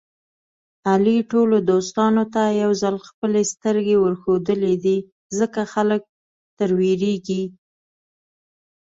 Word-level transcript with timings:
علي 0.91 1.17
ټولو 1.31 1.55
دوستانو 1.71 2.23
ته 2.33 2.43
یوځل 2.63 2.95
خپلې 3.07 3.41
سترګې 3.53 3.95
ورښودلې 3.99 4.75
دي. 4.83 4.97
ځکه 5.39 5.61
خلک 5.73 6.01
تر 6.59 6.69
وېرېږي. 6.79 7.43